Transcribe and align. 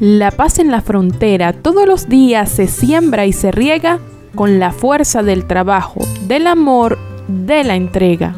La 0.00 0.30
paz 0.30 0.58
en 0.58 0.70
la 0.70 0.80
frontera 0.80 1.52
todos 1.52 1.86
los 1.86 2.08
días 2.08 2.50
se 2.50 2.66
siembra 2.66 3.26
y 3.26 3.32
se 3.32 3.52
riega 3.52 4.00
con 4.34 4.58
la 4.58 4.72
fuerza 4.72 5.22
del 5.22 5.46
trabajo, 5.46 6.00
del 6.26 6.46
amor, 6.46 6.98
de 7.28 7.62
la 7.64 7.76
entrega. 7.76 8.34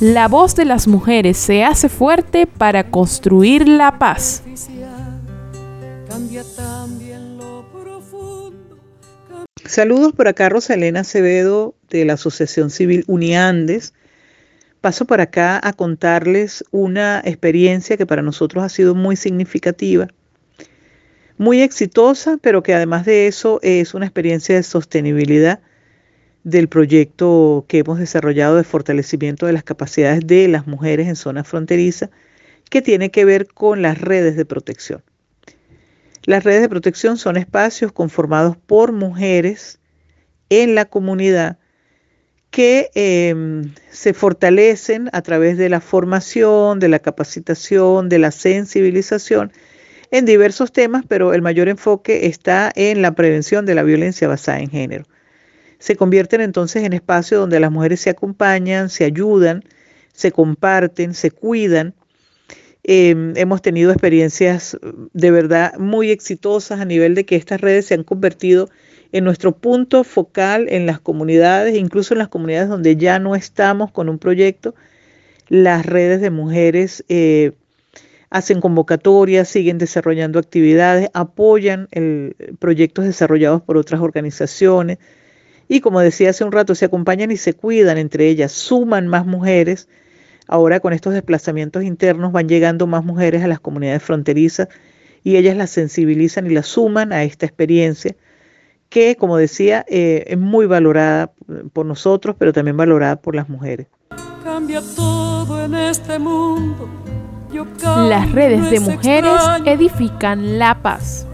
La 0.00 0.28
voz 0.28 0.54
de 0.54 0.64
las 0.64 0.86
mujeres 0.86 1.38
se 1.38 1.64
hace 1.64 1.88
fuerte 1.88 2.46
para 2.46 2.90
construir 2.90 3.66
la 3.66 3.98
paz. 3.98 4.42
Saludos 9.64 10.12
por 10.12 10.28
acá, 10.28 10.48
Rosalena 10.48 11.00
Acevedo 11.00 11.74
de 11.90 12.04
la 12.04 12.12
Asociación 12.12 12.70
Civil 12.70 13.04
Uniandes. 13.08 13.94
Paso 14.80 15.06
por 15.06 15.20
acá 15.20 15.60
a 15.62 15.72
contarles 15.72 16.62
una 16.70 17.20
experiencia 17.24 17.96
que 17.96 18.06
para 18.06 18.22
nosotros 18.22 18.62
ha 18.62 18.68
sido 18.68 18.94
muy 18.94 19.16
significativa, 19.16 20.08
muy 21.38 21.60
exitosa, 21.62 22.38
pero 22.40 22.62
que 22.62 22.74
además 22.74 23.04
de 23.04 23.26
eso 23.26 23.60
es 23.62 23.94
una 23.94 24.06
experiencia 24.06 24.54
de 24.54 24.62
sostenibilidad 24.62 25.60
del 26.44 26.68
proyecto 26.68 27.64
que 27.68 27.78
hemos 27.78 27.98
desarrollado 27.98 28.56
de 28.56 28.64
fortalecimiento 28.64 29.46
de 29.46 29.52
las 29.52 29.64
capacidades 29.64 30.26
de 30.26 30.48
las 30.48 30.66
mujeres 30.66 31.08
en 31.08 31.16
zonas 31.16 31.48
fronterizas, 31.48 32.10
que 32.70 32.82
tiene 32.82 33.10
que 33.10 33.24
ver 33.24 33.46
con 33.46 33.82
las 33.82 34.00
redes 34.00 34.36
de 34.36 34.44
protección. 34.44 35.02
Las 36.24 36.44
redes 36.44 36.62
de 36.62 36.68
protección 36.68 37.18
son 37.18 37.36
espacios 37.36 37.92
conformados 37.92 38.56
por 38.56 38.92
mujeres 38.92 39.78
en 40.48 40.74
la 40.74 40.84
comunidad 40.84 41.58
que 42.50 42.90
em, 42.94 43.72
se 43.90 44.14
fortalecen 44.14 45.10
a 45.12 45.22
través 45.22 45.58
de 45.58 45.68
la 45.68 45.80
formación, 45.80 46.80
de 46.80 46.88
la 46.88 47.00
capacitación, 47.00 48.08
de 48.08 48.18
la 48.18 48.30
sensibilización 48.30 49.52
en 50.10 50.24
diversos 50.24 50.72
temas, 50.72 51.04
pero 51.06 51.34
el 51.34 51.42
mayor 51.42 51.68
enfoque 51.68 52.26
está 52.26 52.72
en 52.74 53.02
la 53.02 53.14
prevención 53.14 53.66
de 53.66 53.74
la 53.74 53.82
violencia 53.82 54.28
basada 54.28 54.60
en 54.60 54.70
género. 54.70 55.04
Se 55.78 55.96
convierten 55.96 56.40
entonces 56.40 56.84
en 56.84 56.92
espacios 56.92 57.40
donde 57.40 57.60
las 57.60 57.70
mujeres 57.70 58.00
se 58.00 58.10
acompañan, 58.10 58.88
se 58.88 59.04
ayudan, 59.04 59.62
se 60.12 60.32
comparten, 60.32 61.14
se 61.14 61.30
cuidan 61.30 61.94
Em, 62.88 63.36
hemos 63.36 63.62
tenido 63.62 63.90
experiencias 63.90 64.78
de 65.12 65.30
verdad 65.32 65.76
muy 65.76 66.10
exitosas 66.10 66.78
a 66.78 66.84
nivel 66.84 67.16
de 67.16 67.26
que 67.26 67.34
estas 67.34 67.60
redes 67.60 67.86
se 67.86 67.94
han 67.94 68.04
convertido 68.04 68.70
en 69.10 69.24
nuestro 69.24 69.56
punto 69.56 70.04
focal 70.04 70.68
en 70.68 70.86
las 70.86 71.00
comunidades, 71.00 71.74
incluso 71.76 72.14
en 72.14 72.18
las 72.18 72.28
comunidades 72.28 72.68
donde 72.68 72.94
ya 72.94 73.18
no 73.18 73.34
estamos 73.34 73.90
con 73.90 74.08
un 74.08 74.20
proyecto. 74.20 74.76
Las 75.48 75.84
redes 75.84 76.20
de 76.20 76.30
mujeres 76.30 77.04
eh, 77.08 77.54
hacen 78.30 78.60
convocatorias, 78.60 79.48
siguen 79.48 79.78
desarrollando 79.78 80.38
actividades, 80.38 81.08
apoyan 81.14 81.88
proyectos 82.58 83.04
desarrollados 83.04 83.62
por 83.62 83.76
otras 83.76 84.00
organizaciones 84.00 84.98
y 85.68 85.80
como 85.80 86.00
decía 86.00 86.30
hace 86.30 86.44
un 86.44 86.52
rato, 86.52 86.74
se 86.74 86.84
acompañan 86.84 87.30
y 87.30 87.36
se 87.36 87.54
cuidan 87.54 87.98
entre 87.98 88.28
ellas, 88.28 88.52
suman 88.52 89.08
más 89.08 89.26
mujeres 89.26 89.88
Ahora 90.48 90.80
con 90.80 90.92
estos 90.92 91.12
desplazamientos 91.12 91.82
internos 91.82 92.32
van 92.32 92.48
llegando 92.48 92.86
más 92.86 93.04
mujeres 93.04 93.42
a 93.42 93.48
las 93.48 93.58
comunidades 93.58 94.02
fronterizas 94.02 94.68
y 95.24 95.36
ellas 95.36 95.56
las 95.56 95.70
sensibilizan 95.70 96.46
y 96.46 96.50
las 96.50 96.66
suman 96.66 97.12
a 97.12 97.24
esta 97.24 97.46
experiencia 97.46 98.14
que, 98.88 99.16
como 99.16 99.36
decía, 99.36 99.84
eh, 99.88 100.24
es 100.28 100.38
muy 100.38 100.66
valorada 100.66 101.32
por 101.72 101.84
nosotros, 101.84 102.36
pero 102.38 102.52
también 102.52 102.76
valorada 102.76 103.16
por 103.16 103.34
las 103.34 103.48
mujeres. 103.48 103.88
Cambia 104.44 104.80
todo 104.94 105.64
en 105.64 105.74
este 105.74 106.20
mundo. 106.20 106.88
Las 107.82 108.32
redes 108.32 108.70
de 108.70 108.80
mujeres 108.80 109.32
edifican 109.64 110.58
la 110.58 110.82
paz. 110.82 111.26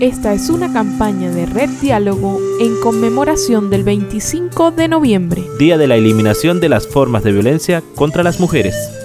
Esta 0.00 0.32
es 0.32 0.50
una 0.50 0.72
campaña 0.72 1.30
de 1.30 1.46
Red 1.46 1.70
Diálogo 1.80 2.38
en 2.60 2.80
conmemoración 2.80 3.70
del 3.70 3.82
25 3.82 4.70
de 4.70 4.88
noviembre, 4.88 5.44
Día 5.58 5.78
de 5.78 5.86
la 5.86 5.96
Eliminación 5.96 6.60
de 6.60 6.68
las 6.68 6.86
Formas 6.86 7.22
de 7.22 7.32
Violencia 7.32 7.82
contra 7.94 8.22
las 8.22 8.40
Mujeres. 8.40 8.95